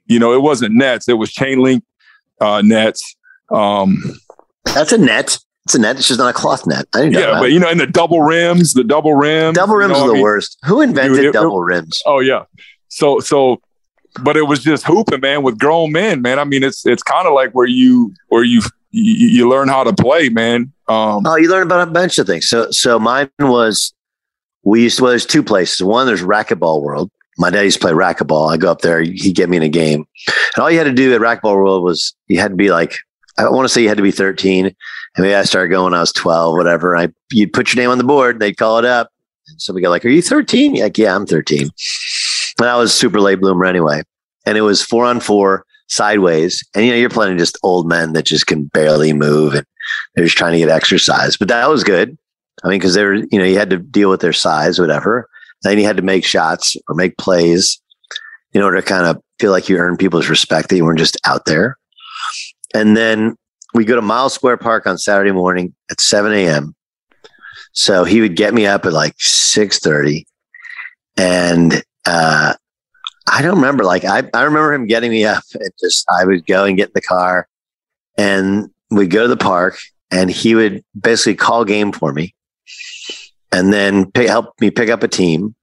[0.07, 1.83] you know, it wasn't nets, it was chain link
[2.41, 3.15] uh, nets.
[3.51, 4.03] Um,
[4.65, 5.37] That's a net.
[5.65, 5.97] It's a net.
[5.97, 6.85] It's just not a cloth net.
[6.93, 7.39] I didn't know yeah, that.
[7.39, 10.07] but you know, and the double rims, the double rims, double rims you know are
[10.07, 10.23] the I mean?
[10.23, 10.57] worst.
[10.65, 12.01] Who invented Dude, it- double it- rims?
[12.05, 12.43] Oh yeah.
[12.89, 13.61] So so
[14.21, 16.39] but it was just hooping, man, with grown men, man.
[16.39, 19.83] I mean, it's it's kind of like where you where you you, you learn how
[19.83, 20.73] to play, man.
[20.87, 22.47] Um, Oh, you learn about a bunch of things.
[22.49, 23.93] So, so mine was
[24.63, 25.03] we used to.
[25.03, 25.81] Well, there's two places.
[25.81, 27.09] One, there's racquetball world.
[27.37, 28.51] My dad used to play racquetball.
[28.51, 29.01] I go up there.
[29.01, 31.83] He'd get me in a game, and all you had to do at racquetball world
[31.83, 32.95] was you had to be like
[33.37, 34.67] I want to say you had to be 13.
[34.67, 34.75] And
[35.17, 36.95] maybe I started going I was 12, whatever.
[36.95, 38.39] I you'd put your name on the board.
[38.39, 39.09] They'd call it up.
[39.47, 41.69] And so we go like, "Are you 13?" You're like, yeah, I'm 13.
[42.59, 44.03] And I was super late bloomer anyway.
[44.45, 46.63] And it was four on four sideways.
[46.75, 49.65] And you know, you're playing just old men that just can barely move and
[50.15, 51.37] they're just trying to get exercise.
[51.37, 52.17] But that was good.
[52.63, 55.27] I mean, because they were, you know, you had to deal with their size, whatever.
[55.63, 57.81] Then you had to make shots or make plays
[58.53, 61.17] in order to kind of feel like you earned people's respect that you weren't just
[61.25, 61.77] out there.
[62.73, 63.35] And then
[63.73, 66.75] we go to Miles Square Park on Saturday morning at 7 a.m.
[67.73, 70.25] So he would get me up at like 6:30.
[71.17, 72.53] And uh
[73.31, 73.83] I don't remember.
[73.83, 76.89] Like I, I remember him getting me up and just I would go and get
[76.89, 77.47] in the car
[78.17, 79.77] and we'd go to the park
[80.09, 82.35] and he would basically call game for me
[83.51, 85.55] and then help me pick up a team.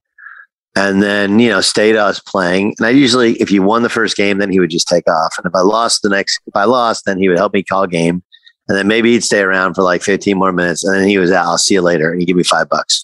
[0.77, 2.75] And then you know stay to us playing.
[2.79, 5.35] And i usually if you won the first game then he would just take off.
[5.37, 7.87] And if i lost the next if i lost then he would help me call
[7.87, 8.23] game.
[8.69, 11.33] And then maybe he'd stay around for like 15 more minutes and then he was
[11.33, 11.47] out.
[11.47, 12.13] I'll see you later.
[12.13, 13.03] And he'd give me five bucks.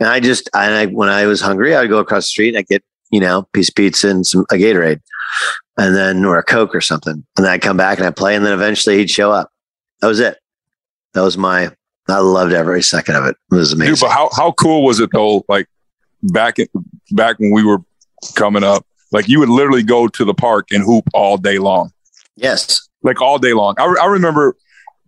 [0.00, 2.58] And i just and I, when i was hungry i'd go across the street and
[2.58, 5.00] i'd get you know piece of pizza and some a gatorade
[5.76, 7.24] and then or a coke or something.
[7.36, 9.50] And then i'd come back and i'd play and then eventually he'd show up.
[10.00, 10.38] That was it.
[11.12, 11.72] That was my
[12.08, 15.00] i loved every second of it it was amazing Dude, but how how cool was
[15.00, 15.44] it though?
[15.48, 15.66] Like
[16.22, 16.66] back in,
[17.12, 17.78] back when we were
[18.34, 21.92] coming up, like you would literally go to the park and hoop all day long,
[22.36, 23.74] yes like all day long.
[23.78, 24.56] I, I remember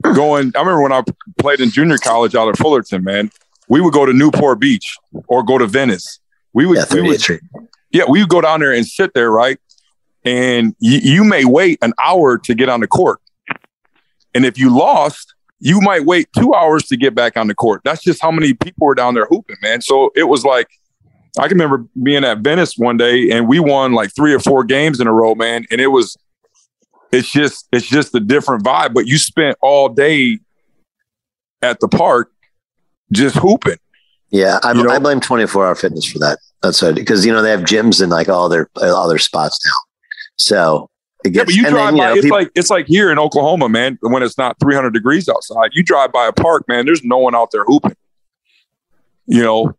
[0.02, 0.52] going.
[0.56, 1.02] I remember when I
[1.38, 3.04] played in junior college out at Fullerton.
[3.04, 3.30] Man,
[3.68, 6.20] we would go to Newport Beach or go to Venice.
[6.54, 7.40] We would, yeah we would
[7.90, 9.58] yeah, we would go down there and sit there, right?
[10.24, 13.20] And you, you may wait an hour to get on the court.
[14.34, 17.80] And if you lost, you might wait two hours to get back on the court.
[17.84, 19.80] That's just how many people were down there hooping, man.
[19.80, 20.68] So it was like,
[21.38, 24.64] I can remember being at Venice one day and we won like three or four
[24.64, 25.64] games in a row, man.
[25.70, 26.16] And it was,
[27.12, 28.94] it's just, it's just a different vibe.
[28.94, 30.38] But you spent all day
[31.62, 32.30] at the park
[33.12, 33.78] just hooping.
[34.30, 36.38] Yeah, I, You know- I blame 24 hour fitness for that.
[36.62, 39.72] That's because you know they have gyms in like all their all their spots now.
[40.36, 40.90] So
[41.24, 42.06] it Yeah, but you drive then, you by.
[42.08, 43.98] know, it's people- like it's like here in Oklahoma, man.
[44.00, 46.86] When it's not 300 degrees outside, you drive by a park, man.
[46.86, 47.96] There's no one out there hooping.
[49.26, 49.76] You know,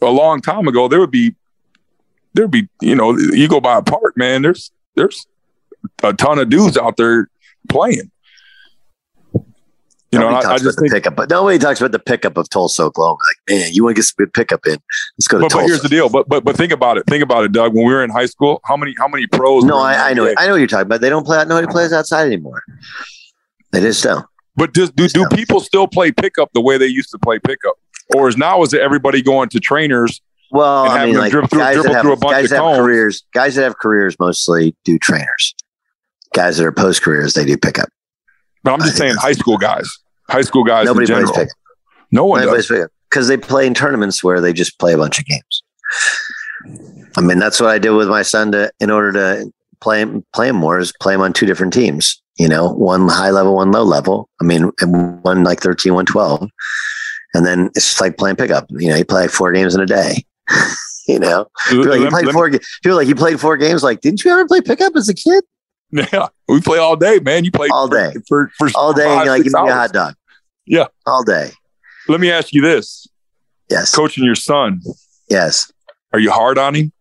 [0.00, 1.34] a long time ago, there would be,
[2.34, 4.42] there'd be, you know, you go by a park, man.
[4.42, 5.26] There's there's
[6.04, 7.28] a ton of dudes out there
[7.68, 8.11] playing.
[10.12, 10.92] You know, nobody and I, I just about the think.
[10.92, 13.18] pickup, but nobody talks about the pickup of Tulsa, Oklahoma.
[13.28, 14.76] Like, man, you want to get some pickup in?
[15.16, 16.10] Let's go to But, but here's the deal.
[16.10, 17.06] But but but think about it.
[17.06, 17.74] Think about it, Doug.
[17.74, 19.64] When we were in high school, how many how many pros?
[19.64, 21.00] no, were in the I, I know, I know what you're talking about.
[21.00, 21.42] They don't play.
[21.46, 22.62] Nobody plays outside anymore.
[23.70, 24.26] They just don't.
[24.54, 27.76] But does, do do people still play pickup the way they used to play pickup,
[28.14, 30.20] or is now is it everybody going to trainers?
[30.50, 33.54] Well, I mean, like through, guys that have, a bunch guys that have careers, guys
[33.54, 35.54] that have careers mostly do trainers.
[36.34, 37.88] Guys that are post careers, they do pickup.
[38.62, 39.90] But I'm just saying, high school guys,
[40.28, 40.86] high school guys.
[40.86, 41.48] Nobody in plays pickup.
[42.10, 42.66] No one Nobody does.
[42.66, 45.62] plays pickup because they play in tournaments where they just play a bunch of games.
[47.16, 50.24] I mean, that's what I did with my son to in order to play him,
[50.32, 52.22] play him more is play him on two different teams.
[52.38, 54.28] You know, one high level, one low level.
[54.40, 56.48] I mean, and one like 13, one 12.
[57.34, 58.66] And then it's just like playing pickup.
[58.70, 60.24] You know, you play like four games in a day.
[61.08, 62.50] you know, people like, you played four.
[62.50, 63.82] People like you played four games.
[63.82, 65.44] Like, didn't you ever play pickup as a kid?
[65.92, 67.44] Yeah, we play all day, man.
[67.44, 68.14] You play All for- day.
[68.26, 70.14] for, for, All day, five, and you're like, give me a hot dog.
[70.66, 70.86] Yeah.
[71.06, 71.50] All day.
[72.08, 73.06] Let me ask you this:
[73.68, 73.94] Yes.
[73.94, 74.80] coaching your son,
[75.28, 75.70] Yes.
[76.12, 76.92] are you hard on him?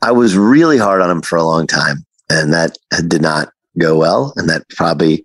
[0.00, 3.96] I was really hard on him for a long time, and that did not go
[3.98, 4.32] well.
[4.36, 5.24] And that probably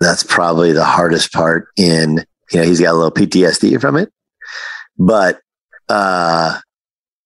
[0.00, 1.68] that's probably the hardest part.
[1.76, 4.12] In you know, he's got a little PTSD from it,
[4.98, 5.40] but
[5.88, 6.58] uh,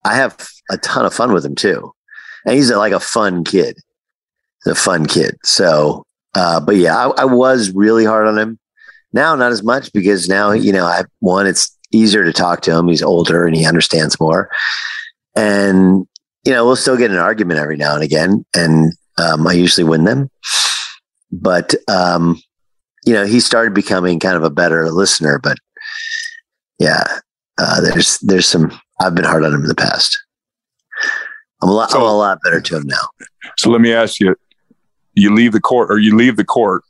[0.05, 1.93] I have a ton of fun with him too,
[2.45, 3.77] and he's like a fun kid.
[4.67, 5.37] A fun kid.
[5.45, 6.05] So,
[6.35, 8.59] uh, but yeah, I, I was really hard on him.
[9.13, 12.77] Now, not as much because now you know, I one, it's easier to talk to
[12.77, 12.89] him.
[12.89, 14.51] He's older and he understands more
[15.37, 16.07] and
[16.45, 19.85] you know we'll still get an argument every now and again and um, i usually
[19.85, 20.31] win them
[21.31, 22.41] but um,
[23.05, 25.59] you know he started becoming kind of a better listener but
[26.79, 27.03] yeah,
[27.59, 28.71] uh, there's there's some.
[29.01, 30.17] I've been hard on him in the past.
[31.63, 31.91] I'm a lot.
[31.91, 33.09] So- I'm a lot better to him now.
[33.59, 34.35] So let me ask you:
[35.19, 36.83] You leave the court, or you leave the court.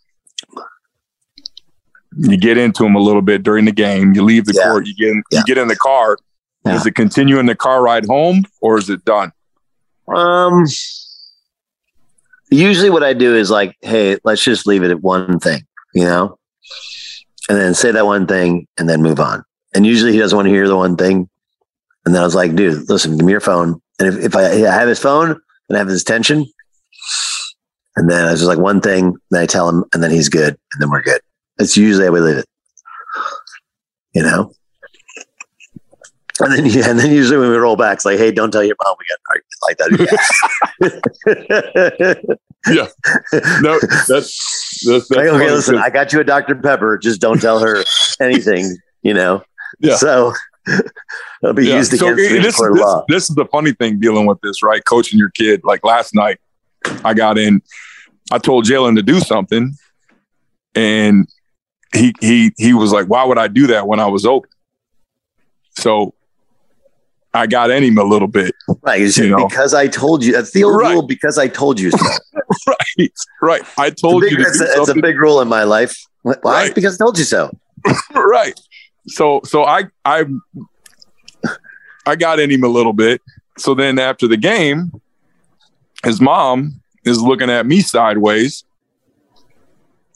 [2.17, 4.15] You get into him a little bit during the game.
[4.15, 4.65] You leave the Yeah.
[4.65, 4.87] court.
[4.87, 5.39] You get in, Yeah.
[5.41, 6.19] you get in the car.
[6.65, 6.77] Yeah.
[6.77, 9.33] Is it continuing the car ride home, or is it done?
[10.15, 10.65] Um,
[12.51, 16.05] usually what I do is like, hey, let's just leave it at one thing, you
[16.05, 16.39] know,
[17.49, 19.45] and then say that one thing and then move on.
[19.75, 21.29] And usually he doesn't want to hear the one thing.
[22.07, 23.81] And then I was like, dude, listen, give me your phone.
[23.99, 25.31] And if, if I, I have his phone
[25.69, 26.47] and I have his attention,
[27.99, 30.29] and then I was just like one thing, then I tell him, and then he's
[30.29, 31.21] good, and then we're good.
[31.59, 32.47] It's usually how we leave it,
[34.15, 34.53] you know.
[36.41, 38.63] And then, yeah, and then usually when we roll back, it's like, hey, don't tell
[38.63, 39.77] your mom we got an argument like
[42.19, 42.39] that.
[42.71, 42.87] Yeah.
[43.63, 46.55] No, that's that's, that's like, okay, listen, I got you a Dr.
[46.57, 46.99] Pepper.
[46.99, 47.85] Just don't tell her
[48.21, 49.43] anything, you know?
[49.81, 49.97] Yeah.
[49.97, 50.33] So
[51.43, 51.77] it'll be Yeah.
[51.79, 53.05] used So, against me in this, this, law.
[53.09, 54.85] this is the funny thing dealing with this, right?
[54.85, 55.61] Coaching your kid.
[55.65, 56.39] Like last night,
[57.05, 57.63] I got in.
[58.31, 59.75] I told Jalen to do something,
[60.75, 61.27] and
[61.95, 64.51] he he he was like, "Why would I do that when I was open?"
[65.79, 66.15] So
[67.35, 69.17] I got in him a little bit, Right.
[69.17, 69.47] You know.
[69.49, 70.33] because I told you.
[70.33, 70.93] That's the old Right.
[70.93, 71.99] rule because I told you so.
[72.67, 73.13] right?
[73.41, 73.63] Right.
[73.79, 75.97] I It's told big, you to it's, a, it's a big rule in my life.
[76.23, 76.35] Why?
[76.43, 76.75] Right.
[76.75, 77.51] Because I told you so.
[78.15, 78.59] right.
[79.07, 80.25] So so I I
[82.07, 83.21] I got in him a little bit.
[83.57, 84.91] So then after the game,
[86.09, 88.65] his mom is looking at me sideways,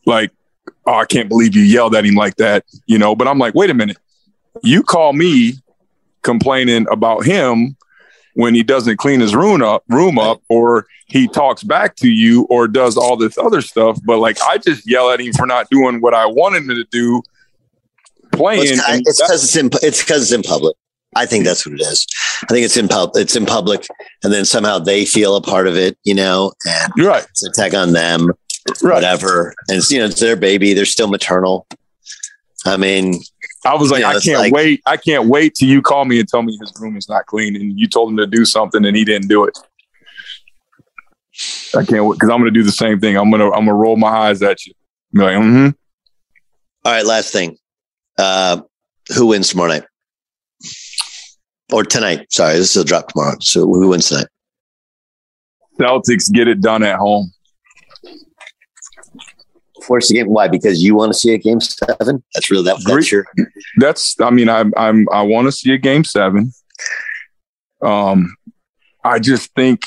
[0.06, 0.32] like,
[0.86, 3.14] oh, I can't believe you yelled at him like that, you know.
[3.14, 3.98] But I'm like, wait a minute,
[4.62, 5.54] you call me
[6.22, 7.76] complaining about him
[8.34, 12.46] when he doesn't clean his room up, room up, or he talks back to you,
[12.48, 13.98] or does all this other stuff.
[14.04, 16.84] But like, I just yell at him for not doing what I wanted him to
[16.84, 17.22] do,
[18.32, 18.78] playing.
[18.78, 20.74] It's because it's in it's because it's in public.
[21.14, 22.06] I think that's what it is.
[22.44, 23.86] I think it's in pub it's in public,
[24.24, 27.24] and then somehow they feel a part of it, you know, and You're right.
[27.30, 28.28] it's a tag on them,
[28.82, 28.94] Right.
[28.94, 29.54] whatever.
[29.68, 30.72] And it's you know it's their baby.
[30.72, 31.66] They're still maternal.
[32.64, 33.20] I mean,
[33.66, 34.82] I was like, You know, I can't like- wait.
[34.86, 37.56] I can't wait till you call me and tell me his room is not clean
[37.56, 39.58] and you told him to do something and he didn't do it.
[41.76, 43.16] I can't wait because I'm going to do the same thing.
[43.16, 44.74] I'm going to I'm going to roll my eyes at you.
[45.12, 45.68] Like, mm-hmm.
[46.84, 47.04] all right.
[47.04, 47.58] Last thing,
[48.18, 48.62] uh,
[49.14, 49.84] who wins tomorrow night
[51.72, 52.26] or tonight?
[52.30, 53.36] Sorry, this will drop tomorrow.
[53.40, 54.28] So who wins tonight?
[55.80, 57.32] Celtics get it done at home.
[59.84, 60.28] Force the game.
[60.28, 60.46] Why?
[60.48, 62.22] Because you want to see a game seven.
[62.34, 62.82] That's really that.
[62.84, 63.26] That's your.
[63.78, 66.52] That's I mean I'm I'm I want to see a game seven.
[67.82, 68.36] Um,
[69.04, 69.82] I just think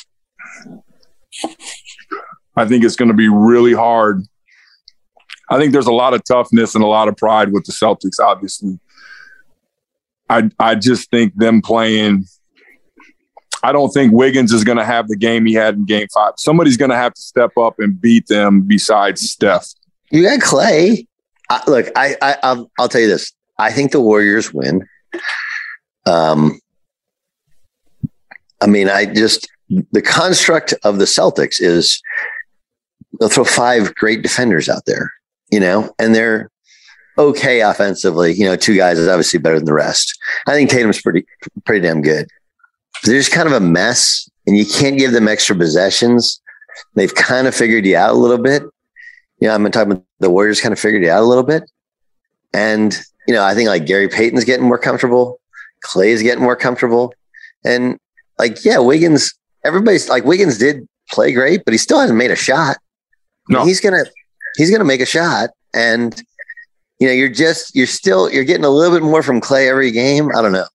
[2.58, 4.24] I think it's going to be really hard.
[5.50, 8.20] I think there's a lot of toughness and a lot of pride with the Celtics.
[8.20, 8.80] Obviously,
[10.30, 12.26] I I just think them playing.
[13.64, 16.34] I don't think Wiggins is going to have the game he had in Game Five.
[16.38, 19.68] Somebody's going to have to step up and beat them besides Steph.
[20.12, 21.08] You got Clay.
[21.50, 23.32] I, look, I, I, I'll, I'll tell you this.
[23.58, 24.88] I think the Warriors win.
[26.06, 26.60] Um,
[28.62, 29.48] I mean, I just
[29.92, 32.02] the construct of the Celtics is
[33.20, 35.12] they'll throw five great defenders out there,
[35.52, 36.50] you know, and they're
[37.18, 38.34] okay offensively.
[38.34, 40.18] You know, two guys is obviously better than the rest.
[40.48, 41.26] I think Tatum's pretty,
[41.66, 42.28] pretty damn good.
[43.04, 46.42] They're just kind of a mess, and you can't give them extra possessions.
[46.96, 48.64] They've kind of figured you out a little bit.
[49.40, 51.70] You know, I'm talking about the Warriors kind of figured it out a little bit.
[52.54, 52.98] And,
[53.28, 55.40] you know, I think like Gary Payton's getting more comfortable.
[55.82, 57.14] Clay's getting more comfortable.
[57.66, 58.00] And
[58.40, 62.36] like, yeah, Wiggins, everybody's like Wiggins did play great, but he still hasn't made a
[62.36, 62.78] shot.
[63.50, 63.66] No.
[63.66, 64.06] He's gonna
[64.56, 65.50] he's gonna make a shot.
[65.74, 66.20] And
[67.00, 69.92] you know, you're just you're still you're getting a little bit more from Clay every
[69.92, 70.30] game.
[70.36, 70.68] I don't know.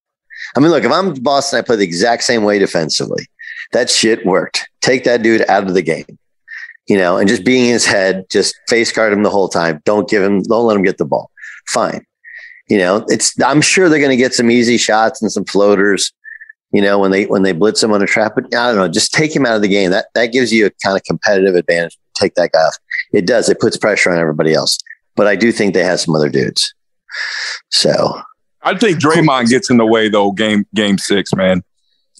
[0.57, 3.27] I mean, look, if I'm Boston, I play the exact same way defensively.
[3.73, 4.69] That shit worked.
[4.81, 6.19] Take that dude out of the game
[6.91, 9.81] you know, and just being in his head, just face guard him the whole time.
[9.85, 11.31] Don't give him, don't let him get the ball.
[11.69, 12.05] Fine.
[12.69, 16.13] You know, it's, I'm sure they're going to get some easy shots and some floaters,
[16.73, 18.89] you know, when they, when they blitz him on a trap, but I don't know,
[18.89, 19.93] just take him out of the game.
[19.93, 21.97] That, that gives you a kind of competitive advantage.
[22.17, 22.77] Take that guy off.
[23.13, 23.49] It does.
[23.49, 24.77] It puts pressure on everybody else,
[25.17, 26.75] but I do think they have some other dudes.
[27.71, 28.21] So
[28.63, 30.33] I think Draymond gets in the way though.
[30.33, 31.63] Game game six, man.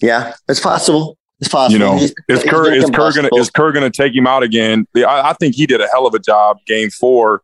[0.01, 1.17] yeah, it's possible.
[1.39, 1.73] It's possible.
[1.73, 4.85] You know, He's- is Kerr is Kerr gonna is Kerr gonna take him out again?
[4.95, 7.41] I, I think he did a hell of a job game four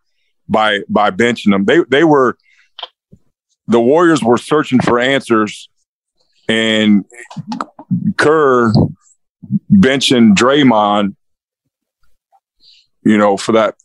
[0.50, 1.66] by by benching them.
[1.66, 2.38] They they were
[3.68, 5.68] the Warriors were searching for answers,
[6.48, 7.06] and
[8.18, 8.72] Kerr
[9.72, 11.16] benching Draymond,
[13.04, 13.76] you know, for that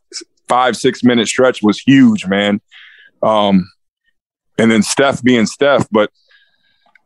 [0.52, 2.60] five six minute stretch was huge, man.
[3.22, 3.70] Um,
[4.58, 5.88] and then Steph being Steph.
[5.90, 6.10] But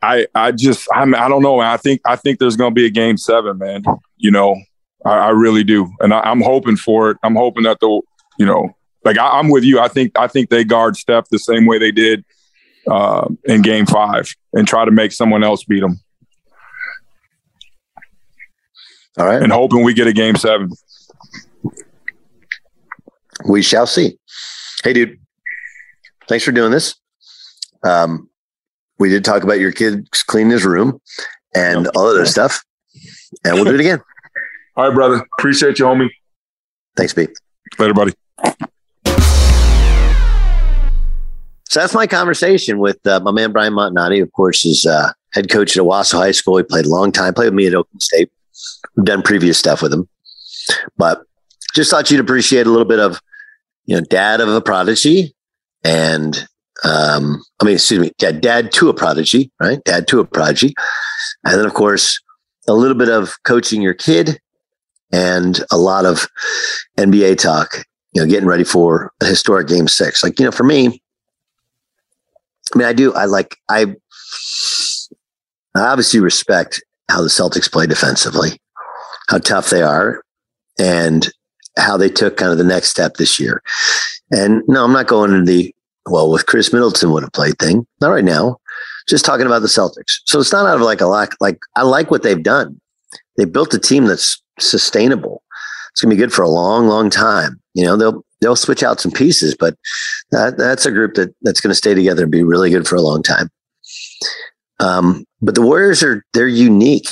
[0.02, 1.60] I I just I'm I don't know.
[1.60, 3.84] I think I think there's going to be a game seven, man.
[4.16, 4.56] You know,
[5.04, 7.18] I, I really do, and I, am hoping for it.
[7.22, 8.02] I'm hoping that the
[8.36, 8.74] you know,
[9.04, 9.78] like I, am with you.
[9.78, 12.24] I think I think they guard Steph the same way they did
[12.90, 16.00] uh, in Game Five, and try to make someone else beat them.
[19.18, 20.72] All right, and hoping we get a Game Seven.
[23.44, 24.18] We shall see.
[24.82, 25.18] Hey, dude,
[26.28, 26.94] thanks for doing this.
[27.82, 28.30] Um,
[28.98, 31.00] we did talk about your kids cleaning his room
[31.54, 32.64] and all other stuff,
[33.44, 34.00] and we'll do it again.
[34.76, 35.26] all right, brother.
[35.38, 36.08] Appreciate you, homie.
[36.96, 37.30] Thanks, Pete.
[37.78, 38.12] Later, buddy.
[41.68, 44.22] So that's my conversation with uh, my man Brian Montonati.
[44.22, 46.56] Of course, is uh, head coach at Owasso High School.
[46.56, 47.34] He played a long time.
[47.34, 48.32] Played with me at Oklahoma State.
[48.96, 50.08] We've done previous stuff with him,
[50.96, 51.22] but
[51.76, 53.20] just thought you'd appreciate a little bit of,
[53.84, 55.34] you know, dad of a prodigy,
[55.84, 56.36] and
[56.84, 59.82] um, I mean, excuse me, dad, dad to a prodigy, right?
[59.84, 60.74] Dad to a prodigy,
[61.44, 62.20] and then of course
[62.66, 64.40] a little bit of coaching your kid,
[65.12, 66.26] and a lot of
[66.98, 67.84] NBA talk.
[68.12, 70.24] You know, getting ready for a historic Game Six.
[70.24, 71.02] Like you know, for me,
[72.74, 73.12] I mean, I do.
[73.12, 73.56] I like.
[73.68, 73.94] I
[75.76, 78.58] I obviously respect how the Celtics play defensively,
[79.28, 80.22] how tough they are,
[80.78, 81.28] and
[81.76, 83.62] how they took kind of the next step this year.
[84.30, 85.74] And no, I'm not going into the
[86.08, 87.86] well with Khris Middleton would have played thing.
[88.00, 88.58] Not right now.
[89.08, 90.18] Just talking about the Celtics.
[90.24, 91.32] So it's not out of like a lack.
[91.40, 92.80] Like I like what they've done.
[93.36, 95.42] They built a team that's sustainable.
[95.92, 97.60] It's gonna be good for a long, long time.
[97.74, 99.76] You know, they'll they'll switch out some pieces, but
[100.30, 102.96] that that's a group that that's going to stay together and be really good for
[102.96, 103.50] a long time.
[104.80, 107.08] Um, but the Warriors are they're unique.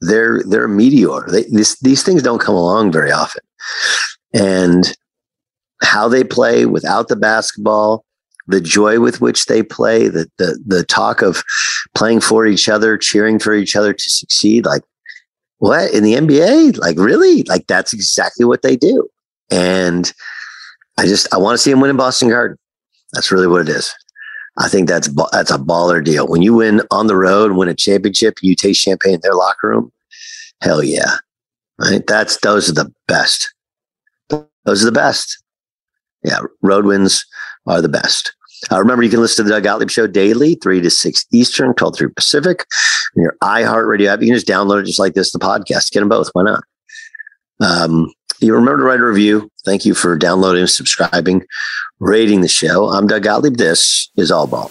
[0.00, 1.26] They're they're a meteor.
[1.30, 3.42] They, this, these things don't come along very often,
[4.32, 4.96] and
[5.82, 8.04] how they play without the basketball,
[8.46, 11.42] the joy with which they play, the the the talk of
[11.94, 14.66] playing for each other, cheering for each other to succeed.
[14.66, 14.82] Like
[15.58, 16.78] what in the NBA?
[16.78, 17.42] Like really?
[17.44, 19.08] Like that's exactly what they do.
[19.50, 20.12] And
[20.98, 22.58] I just I want to see him win in Boston Garden.
[23.12, 23.94] That's really what it is.
[24.58, 26.28] I think that's that's a baller deal.
[26.28, 29.68] When you win on the road, win a championship, you taste champagne in their locker
[29.68, 29.92] room.
[30.60, 31.16] Hell yeah,
[31.78, 32.06] right?
[32.06, 33.53] That's those are the best.
[34.64, 35.42] Those are the best.
[36.22, 37.24] Yeah, road wins
[37.66, 38.34] are the best.
[38.72, 41.74] Uh, remember, you can listen to the Doug Gottlieb Show daily, 3 to 6 Eastern,
[41.74, 42.64] 12 3 Pacific.
[43.14, 45.90] And your iHeartRadio app, you can just download it just like this, the podcast.
[45.92, 46.30] Get them both.
[46.32, 46.64] Why not?
[47.60, 49.50] Um, you remember to write a review.
[49.64, 51.44] Thank you for downloading, subscribing,
[52.00, 52.88] rating the show.
[52.90, 53.56] I'm Doug Gottlieb.
[53.56, 54.70] This is All Ball.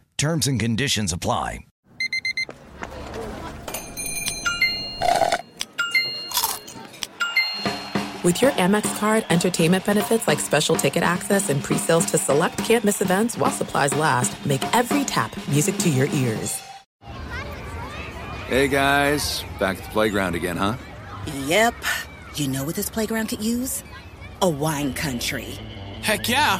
[0.21, 1.65] Terms and conditions apply.
[8.23, 13.01] With your Amex card, entertainment benefits like special ticket access and pre-sales to select campus
[13.01, 16.61] events while supplies last, make every tap music to your ears.
[18.45, 20.75] Hey guys, back at the playground again, huh?
[21.47, 21.73] Yep.
[22.35, 23.83] You know what this playground could use?
[24.43, 25.57] A wine country.
[26.03, 26.59] Heck yeah,